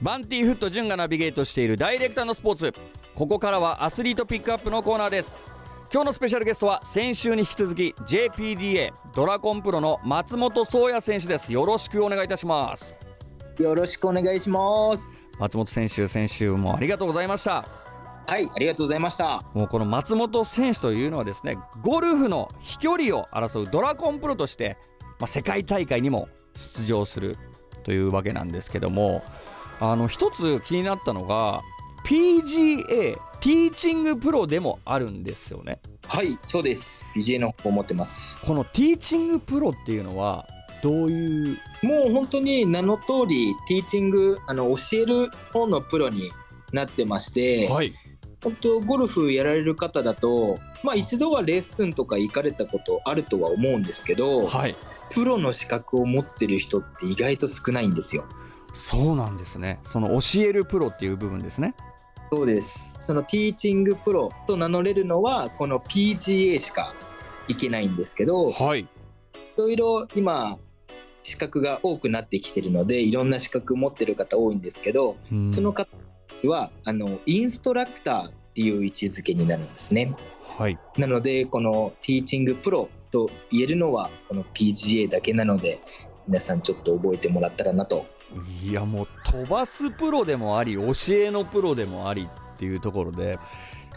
[0.00, 2.72] バンティーフット潤がナビゲートしているダイレクターのスポーツ。
[3.16, 5.34] ここからはアスリートピックアップのコーナーです。
[5.92, 11.52] 今日のスペシャルゲストは先週に引き続き JPDA ドラゴンプロの松本壮也選手です。
[11.52, 12.94] よろしくお願いいたします。
[13.58, 15.40] よろしくお願いします。
[15.40, 17.64] 松本選手先週もありがとうございました。
[18.28, 19.42] はいありがとうございました。
[19.52, 24.76] もうこの松本選手というのはですねゴルフの飛距離を争うドラゴンプロとして、
[25.18, 27.34] まあ、世界大会にも出場する
[27.82, 29.24] というわけなんですけども
[29.80, 31.60] あの一つ気になったのが
[32.04, 35.80] PGA ティーチングプロでもあるんですよね。
[36.06, 37.04] はいそうです。
[37.14, 38.38] PGA の方持ってます。
[38.40, 40.46] このティーチングプロっていうのは
[40.82, 41.58] どういう？
[41.82, 46.30] もう本当に名の通りティーチングあの教える方のプロに
[46.72, 47.92] なってまして、はい、
[48.42, 54.76] 本当ゴルフやられる方だと、まあ、一度はレッスンとか行かれたことあるとは思うんですけど、はい、
[55.10, 58.24] プロの資格を持ってる人って意外と少ないんですよ。
[58.78, 59.80] そうなんですね。
[59.82, 61.74] その教えるプロっていう部分ですね。
[62.30, 62.92] そうです。
[63.00, 66.94] そのティーチングプロと名乗れるのはこの PGA しか
[67.48, 68.88] いけないんですけど、はい、い
[69.56, 70.58] ろいろ今
[71.24, 75.88] 資格が多くなってきてるのでいろんな資格持ってる方多いんですけど、うん、その方
[76.44, 80.14] はあのインストラクターっていう位置づけになるんですね。
[80.56, 85.80] はい、なのでこのティーチングプロと言えるのはこの PGA だけなので
[86.28, 88.06] 皆さんちょっと覚えてもらったらなと
[88.62, 93.38] いやもう飛ばすプロでもあり教えのプロでもありっていうところで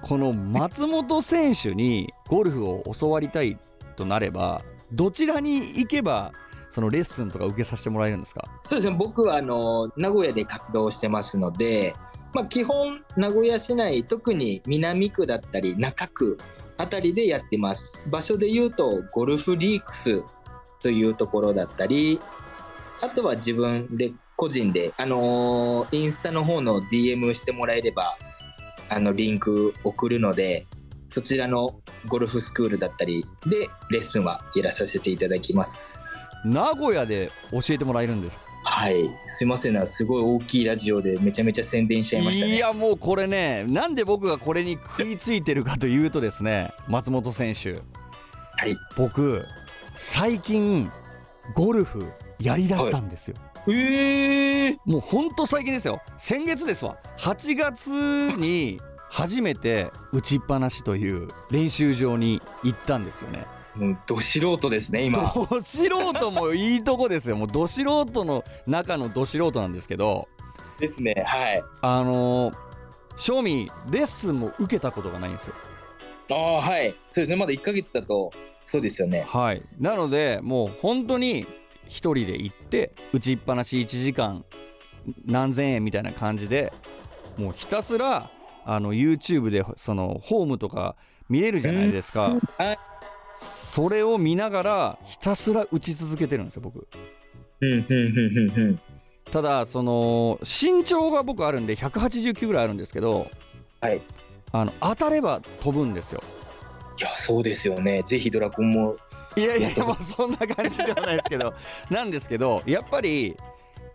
[0.02, 3.58] この松本選手にゴルフを教わりたい
[3.96, 6.32] となればどちらに行けば
[6.70, 8.44] そのレッスンとか受けさせてもらえるんですか？
[8.66, 8.96] そうですね。
[8.98, 11.94] 僕はあの名古屋で活動してますので、
[12.34, 16.38] まあ、基本名古屋市内特に南区だったり中区
[16.78, 18.10] あたりでやってます。
[18.10, 20.24] 場所で言うとゴルフリークス
[20.82, 22.22] というところだったり
[23.02, 28.18] あとは自分で個人で、あのー、インスタの方の DM してもらえれば、
[28.90, 30.66] あの、リンク送るので、
[31.10, 36.04] そちらのゴルフスクールだったりでレッスンはやらさせていただきます。
[36.44, 38.96] 名古屋で教えてもらえるんですはい、
[39.28, 42.56] すいませんな、すごい大きいラジオでめちゃめちゃ宣伝しちゃいましたね。
[42.56, 47.74] いや、もうこれね、なんで僕がこれに食いついてるかというとですね、松本選手。
[47.74, 48.76] はい。
[48.98, 49.46] 僕、
[49.98, 50.92] 最近、
[51.54, 53.36] ゴルフやりだしたんですよ。
[53.40, 56.02] はいえー、もうほんと最近ですよ。
[56.18, 56.98] 先月ですわ。
[57.18, 57.90] 8月
[58.38, 58.80] に
[59.10, 63.46] 初めて打ちっぱなしという練習場に行ったんですよね。
[63.76, 65.32] もうど素人ですね今。
[65.34, 67.36] ど素人もいいとこですよ。
[67.36, 70.28] もうど素人の中のど素人なんですけど。
[70.80, 71.64] ですねはい。
[71.82, 72.52] あの
[73.18, 75.54] 正味レッスンも受けたことがないんですよ。
[76.32, 76.96] ああはい。
[77.10, 77.36] そうですね。
[77.36, 78.32] まだ1か月だと
[78.64, 79.26] そうですよね。
[79.28, 79.62] はい。
[79.80, 81.46] なのでもう本当に
[81.88, 84.46] 1人で行って打ちっぱなし1時間
[85.26, 86.72] 何千円みたいな感じで
[87.38, 88.30] もうひたすら
[88.66, 90.96] あの YouTube でそのホームとか
[91.30, 92.36] 見れるじゃないですか、
[93.36, 96.88] それを見ながらひたすら打ち続けてるんですよ僕。
[99.32, 103.28] ただその身長が僕あるんで189ぐらいあるんですけど、
[103.80, 104.02] はい、
[104.52, 106.22] あの当たれば飛ぶんですよ
[107.02, 108.04] いやそうですよね。
[108.06, 108.96] ぜひドラゴンも。
[109.36, 111.54] いやいやもうそんな感じではないですけど。
[111.90, 113.36] なんですけどやっぱり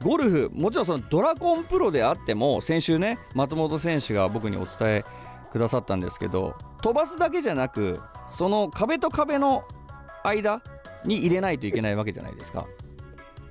[0.02, 5.04] ゴルフもちろんそのドラゴンプロであっても先週ね松本選手が僕にお伝え
[5.52, 9.64] くださったんですけど飛ばすだけじゃなくその壁と壁の
[10.24, 10.60] 間
[11.04, 12.66] に入れないといけないわけじゃないですか。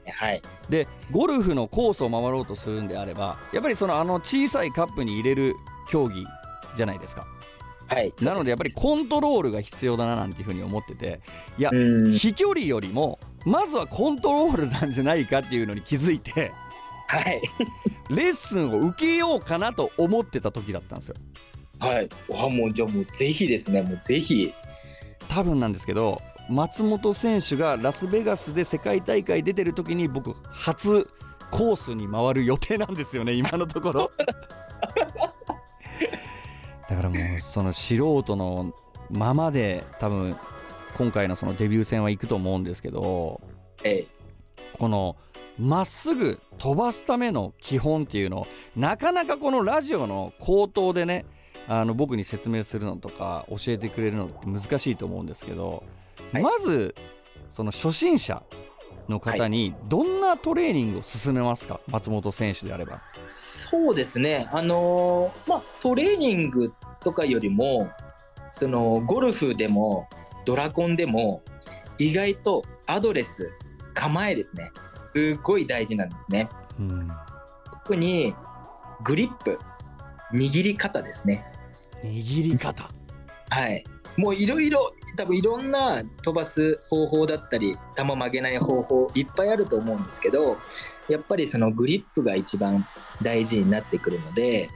[0.08, 5.56] はい、でゴルフのコースを回ろうとするんであればやっぱりそのあの小さいカップに入れる
[5.90, 6.24] 競技
[6.78, 7.26] じゃないですか。
[7.88, 11.22] はい、なのでやっぱりコントロールが必要だななんていうふうに思ってて
[11.58, 16.52] いや飛距離よりもまずはコントロールなんじゃないかっていうのに気づいて、
[17.08, 17.42] はい、
[18.10, 21.16] レッスンを受けようかなと思ってた時だったんですよ。
[21.80, 23.82] はい、わもうじゃあもうぜひですね。
[23.84, 24.52] もうぜひ。
[25.30, 31.08] 多分なんですけど松本選手がラスベガスで世界大会出てる時に僕初
[31.52, 34.12] コースに回る予定なんですよね今のところ
[36.90, 38.74] だからもうその素人の
[39.10, 40.36] ままで多分
[40.96, 43.42] 今回のそのデビュー戦は行くと思うんですけど、
[43.84, 44.08] ええ、
[44.78, 45.18] この
[45.58, 51.26] まっすぐ飛ばすための基本っていうのをなかなかこのラジオの口頭でね
[51.68, 55.84] あの僕に説明するのとか教えてくれるのって難しいと思うんですけど、
[56.32, 56.96] はい、まず
[57.52, 58.44] その初心者
[59.10, 63.02] の方にどんなトレーニングを進めますか、はい、松本選手であれば。
[63.28, 66.74] そうですね、あのー、まあ、トレーニング
[67.04, 67.90] とかよりも
[68.50, 70.08] そのゴルフでも
[70.46, 71.44] ドラコンでも
[71.98, 73.52] 意外とアドレス
[73.94, 74.72] 構えですね。
[75.16, 76.50] すっごい大事なんですね。
[76.80, 77.08] うん、
[77.66, 78.36] 特に
[79.04, 79.58] グリップ
[80.34, 81.46] 握り方ですね。
[82.04, 82.90] 握り方。
[83.50, 83.84] はい
[84.18, 90.58] もういろいろ多分いろんな飛ばす方法だったり球曲げない方法いっぱいあると思うんですけど
[91.10, 92.86] やっぱりそのグリップが一番
[93.22, 94.70] 大事になってくるので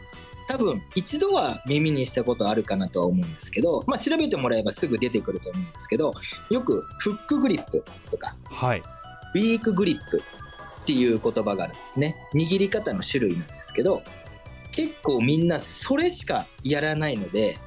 [0.48, 6.12] 多分一度は耳にしたことあるかなとは思うんですけど、まあ、調べてもらえばすぐ出てくると思うんですけど
[6.50, 8.84] よくフックグリップとか、はい、
[9.36, 10.22] ウィークグリップ
[10.82, 12.16] っていう言葉があるんですね。
[12.34, 14.02] 握り方の種類なんですけど
[14.72, 17.60] 結構みんなそれしかやらないので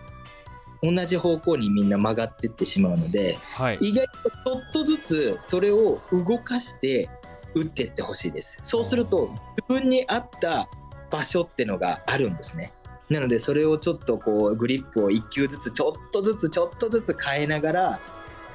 [0.82, 7.08] 同じ方向にみんな曲がっていってしまうので、はい、意外とちょっとずつそれを動かして
[7.54, 8.58] 打っていってほしいです。
[8.62, 9.30] そうすると
[9.68, 10.68] 自分に合った
[11.10, 12.72] 場所ってのがあるんですね。
[13.10, 18.00] なのでそれをちょっとこうグリップを1球ずつちょっとずつちょっとずつ変えながら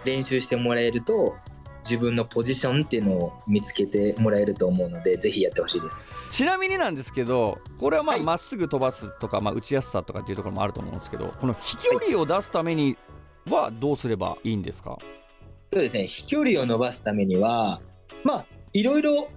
[0.04, 1.36] 練習してもらえると
[1.90, 6.16] 自分のポジションっていうのを見つけてもらえると思うのでぜひやってほしいです。
[6.30, 12.98] ちなみになんですけどこれはまあま、っすぐ飛ばすとか、まあ、打ちやすさとかっていうところもあると思うんですけどこの飛距離を出すために
[13.46, 15.00] はどうすればいいんですか、はい、
[15.74, 16.08] そうですね。
[16.08, 17.82] 飛距離を伸ばすためには
[18.24, 19.30] まあいろいろ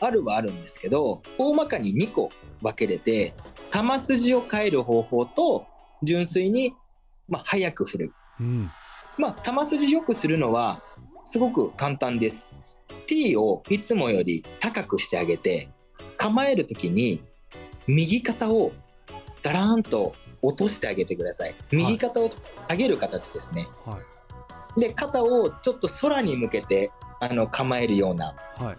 [0.00, 2.30] あるはあるんですけど大まかに2個
[2.60, 3.34] 分けれて
[3.70, 5.66] 球筋を変える方法と
[6.02, 6.74] 純粋に、
[7.28, 8.70] まあ、速く振る、うん、
[9.18, 10.82] まあ球筋よくするのは
[11.24, 12.54] すごく簡単です。
[13.06, 15.68] T をいつもより高くしてあげて、
[16.16, 17.22] 構える時に
[17.86, 18.72] 右肩を
[19.42, 21.54] だらーんと落としてあげてください。
[21.70, 22.30] 右肩を
[22.70, 23.68] 上げる形ですね。
[23.84, 23.98] は
[24.76, 26.90] い、で、肩をちょっと空に向けて
[27.20, 28.34] あの構えるような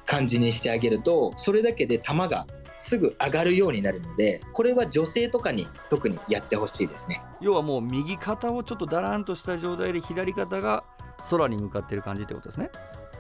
[0.06, 2.45] 感じにしてあげると、それだけで球が
[2.84, 10.84] すぐ上がるようになるのでこれは女性とかに特にやってほしいですね要はもう右肩をちょっとだらんとした状態で左肩が
[11.30, 12.70] 空に向かってる感じってことですね。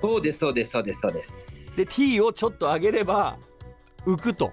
[0.01, 1.77] そうですそうですそうですそうです。
[1.77, 3.37] で T をちょっと上げれば
[4.05, 4.51] 浮くと。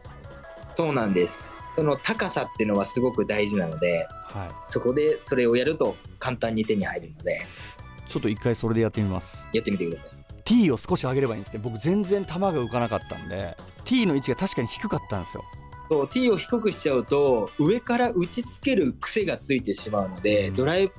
[0.77, 1.57] そうなんです。
[1.77, 7.41] その高さっていうのはすごく大事なので、はい、そこでそれをやると簡単に手に入るので。
[8.07, 9.49] ちょっと一回それでやってみます。
[9.53, 10.11] やってみてください。
[10.45, 11.61] T を少し上げればいいんですね。
[11.63, 15.45] 僕全然球が浮かなかったんで T の位置が確かに低かったんですよ。
[15.91, 20.93] そう T を低くしちゃうと上から打ちつける癖がついてしまうので、うん、ドライブ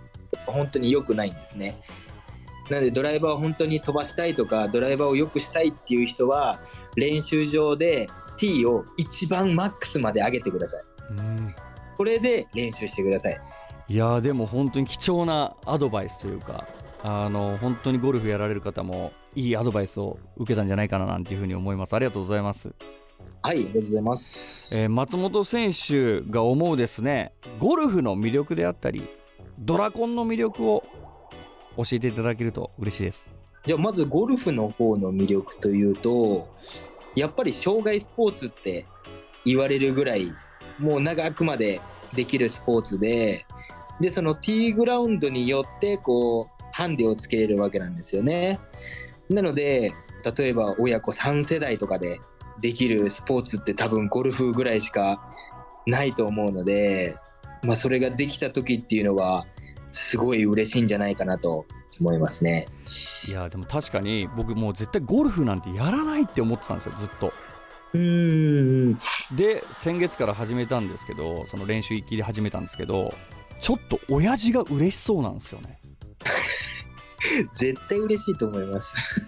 [0.46, 1.82] 本当に良くないんですね
[2.72, 6.62] なのでドライバーを本当に飛ばしたいとかドライバーを良くしたいっていう人は
[6.96, 8.08] 練習場で
[8.38, 10.84] T を一番マックスまで上げてください。
[11.12, 11.56] うん
[11.98, 13.40] これで練習してください。
[13.90, 16.66] いやでも本当に貴重なアドバイスというか
[17.04, 21.94] あの本当にゴルフやられる方もいいアドバイスを受けたんじゃないかななんていうふうに思います。
[21.94, 22.74] ありがとうございます。
[23.44, 24.80] はい、ありがとうございます。
[24.80, 29.10] えー、松本選手が思うですね、ゴルフの魅力であったり、
[29.60, 30.84] ドラコンの魅力を
[31.84, 33.30] 教えていただけると嬉しいです。
[33.66, 36.50] じゃあまずゴルフの方の魅力というと
[37.16, 38.88] やっぱり障害スポーツって
[39.46, 40.34] 言われるぐらい
[40.80, 41.80] もう長くまで
[42.16, 43.46] できるスポーツで
[44.00, 48.60] でそのティーグラウンドによってこうハンデをつけれるわけなんですよね。
[49.30, 49.94] なので
[50.38, 52.20] 例えば親子3世代とかで
[52.62, 55.22] できるスポーツって多分ゴルフぐらいしか
[55.86, 57.16] ないと思うので、
[57.64, 59.46] まあ、それができた時っていうのは
[59.92, 61.66] すごい嬉しいんじゃないかなと
[62.00, 62.66] 思いますね。
[63.30, 67.34] いやでも確かに僕もう絶対ゴルフなんてやらないって思ってたんですよずっと。
[67.94, 68.98] うん。
[69.36, 73.14] で先月から始めたんですけどその練習行きで始めたんですけど
[73.60, 75.80] ちょっと親父が嬉しそうなんですよね。
[77.54, 79.22] 絶対嬉しいと思います。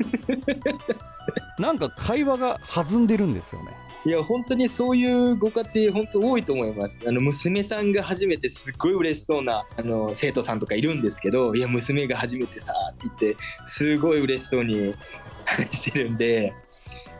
[1.59, 7.01] なんか会話が弾んでるんですよねいや本当にそういうご家庭本当多いと思います。
[7.07, 14.93] あの娘さんが初めてすっごい嬉しそうなあの生徒さんとかいるんですけどいや娘が初めてさって言ってすごい嬉しそうに
[15.45, 16.53] 話 してるんで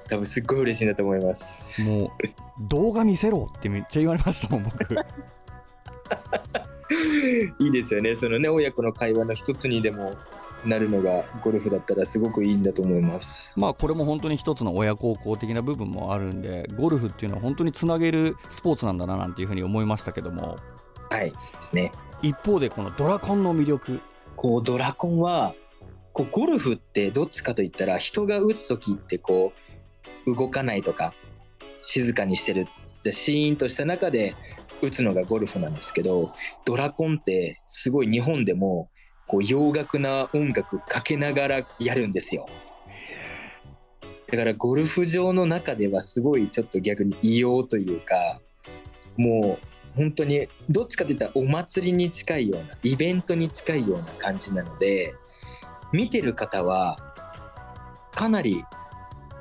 [0.10, 1.90] 多分すっごい嬉しいなと思います。
[1.90, 2.10] もう
[2.68, 4.84] 動画見せろってめっちゃ言われましたもん僕。
[7.60, 8.16] いいですよね。
[8.16, 10.13] そのね親子の会話の一つにでも
[10.65, 13.60] なるのがゴルフだったらすごくいいんだと思います。
[13.60, 20.55] まあこれも本当に一つの親孝行的な部分もあるんでゴルフっていうのは本当につなげるスポーツなんだななんていうふうに思いましたけども。
[21.10, 21.91] はいそうですね。
[22.22, 24.00] 一方でこのドラコンの魅力。
[24.36, 25.53] こうドラコンは
[26.12, 29.53] こうゴルフってどっちかといったら人が打つ時ってこ
[30.25, 31.13] う動かないとか
[31.82, 32.67] 静かにしてる
[33.03, 34.36] でシーンとした中で
[34.82, 36.34] 打つのがゴルフなんですけど
[36.65, 38.89] ドラコンってすごい日本でも
[39.27, 42.48] こう洋楽な音楽かけながらやるんですよ。
[44.34, 48.42] だからゴルフ場の中ではすごいちょっと逆に異様というか
[49.15, 55.13] もう本当にどっちかといったらお祭りに近いようなイベントに近いような感じなので
[55.92, 56.98] 見てる方は
[58.12, 58.63] かなり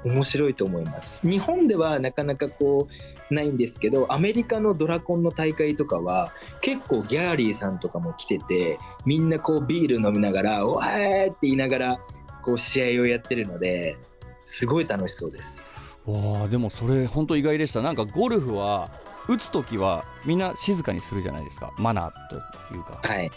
[0.04, 12.00] 面白いと思います日本ではなかなかこうないんですけどアメリカのドラコンの大会とかは結構ギャーリーさんとかも来ててみんなこうビール飲みながら「わー!」って言いながら
[12.42, 13.96] こう試合をやってるので
[14.44, 15.96] すごい楽しそうです。
[16.04, 17.80] わあでもそれ本当意外でした。
[17.80, 18.90] なんかゴルフは
[19.28, 21.72] 打つ時はみんな静かにするじゃないですか。
[21.78, 23.30] マナーというか、はい、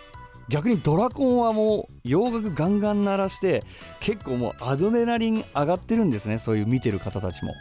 [0.49, 3.63] 逆にドラコンはもう洋楽ガンガン鳴らして
[3.99, 6.39] 結構もうアドレナリン上がってるんですね。
[6.39, 7.53] そういう見てる方たちも。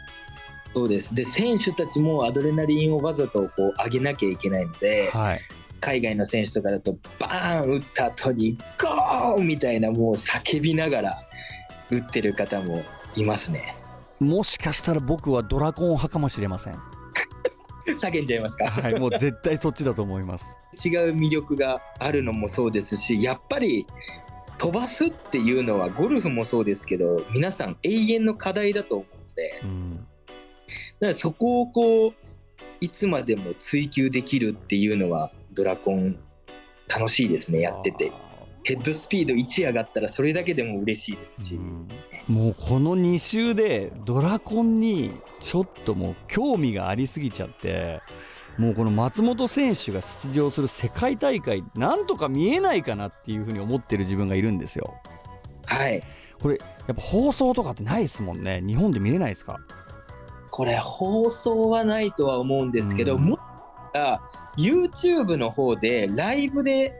[0.75, 1.15] そうです。
[1.15, 5.41] で選手たちもアドレナリンをわざとこう上げなきゃいけないので、はい、
[5.79, 11.13] 海外の選手とかだとバーン打った後にゴーみたいなもう叫びながら
[11.91, 12.83] 打ってる方も
[13.15, 13.73] いますね。
[14.19, 16.73] もしかしたら僕はドラコン派かもしれません。
[17.87, 18.69] 叫んじゃいますか？
[18.69, 20.57] はいもう絶対そっちだと思います。
[20.85, 23.87] 違う魅力があるのもそうですしやっぱり
[24.57, 30.07] 飛ばすっていうのはゴルフもそうですけど皆さん永遠の課題だと思うので、うん、
[30.99, 32.13] だからそこをこう
[32.81, 36.17] いつまでも追求できるっていうのはドラコン
[36.87, 38.11] 楽しいですねやってて。
[38.67, 41.87] ヘッドスピード1上がったらそれだけでも嬉しいですし、うん、
[42.27, 48.01] もうこの2周でドラコンにちょっともう興味がありすぎちゃって
[48.57, 54.95] もうこの松本選手が出場する世界大会なんとか見えないかなっていうふうに思ってる自分がいるんですよ。
[55.67, 56.01] はい。
[56.41, 56.57] これ
[56.87, 58.63] やっぱ放送とかってないですもんね。
[58.65, 59.59] 日本で見れないですか？
[60.55, 63.39] これ放送はないとは思うんですけど、うん、もっ
[64.57, 66.93] YouTube の方でライブで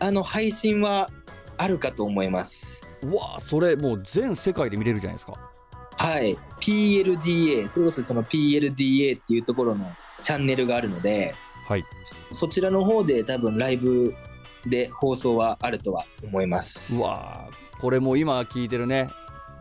[0.00, 1.08] あの配信は
[1.56, 2.86] あるかと思います。
[3.02, 5.32] うわそれもう全世界で見れるじゃないですか。
[5.96, 6.36] はい。
[6.60, 9.90] PLDA それこそその PLDA っていうところの
[10.22, 11.34] チャンネルがあるので、
[11.66, 11.84] はい、
[12.32, 14.14] そちらの方で多分ライブ
[14.66, 16.98] で放送はあるとは思います。
[16.98, 17.48] うわ
[17.80, 19.10] これも今聞いてるね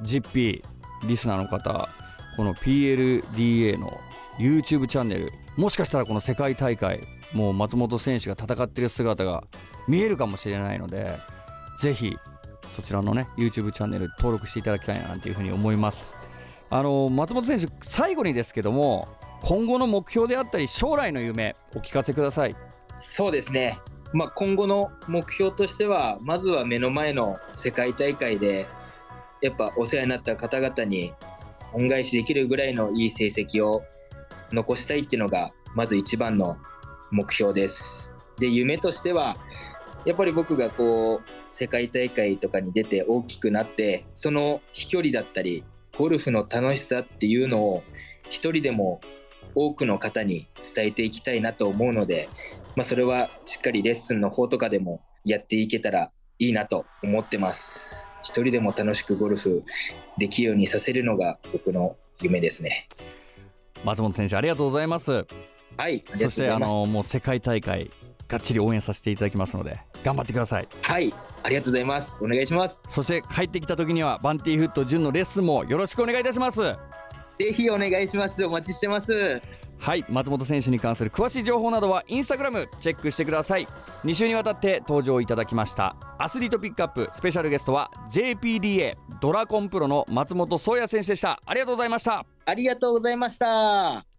[0.01, 1.88] ジッピーリスナーの方
[2.35, 3.99] この PLDA の
[4.37, 7.01] YouTube チャンネルもしかしたらこの世界大会
[7.33, 9.43] もう松本選手が戦ってる姿が
[9.87, 11.19] 見えるかもしれないので
[11.79, 12.15] ぜひ
[12.75, 16.13] そちらのね YouTube チャンネル登録していただきたいなというふうに思います。
[16.69, 19.07] あの松本選手最後にですけども
[19.43, 22.55] 今後の目標であったり将来の夢お聞かせください。
[22.93, 23.77] そうですね。
[24.13, 28.67] まあ、今後の目標としてはまずは目の前の世界大会で
[29.41, 31.13] やっぱお世話になった方々に
[31.74, 33.84] 恩返しできるぐらいのいい成績を
[34.51, 36.58] 残したいっていうのがまず一番の
[37.12, 38.13] 目標です。
[38.39, 39.36] で夢としては
[40.06, 45.63] やっぱり僕がこう世界大会とかに出て大きくなってその飛距離だったり
[45.98, 47.84] ゴルフの楽しさっていうのを
[48.30, 49.01] 一人でも
[49.56, 52.27] 多くの方に伝えていきたいなと思うので、
[52.75, 58.12] まあ、それはしっかりレッスンの方とかでもやっていけたらいいなと思ってます。
[58.24, 59.63] 一人でも楽しくゴルフ
[60.18, 62.88] できるようにさせるのが僕の夢ですね。
[63.84, 65.25] 松本選手ありがとうございます。
[65.77, 67.92] はいそしてあのもう世界大会
[68.27, 70.68] がっちり応援させていただきますので頑張ってください。
[70.82, 71.13] はい
[71.44, 72.24] ありがとうございます。
[72.24, 72.92] お願いします。
[72.92, 76.62] そして帰ってきた時にはバンティーフット純のレッスンもよろしくお願いいたします
[77.37, 78.43] ぜひお願いします。
[78.45, 79.41] お待ちしてます。
[79.79, 83.67] はい松本選手に関する詳しい情報などはインスタグラムチェックしてください。
[84.05, 91.39] 2週にわたって登場いただきましたアスリートピックアップスペシャルゲストは JPDA ドラコンプロの松本壮也選手でした。
[91.45, 92.25] ありがとうございました。
[92.45, 94.12] ありがとうございました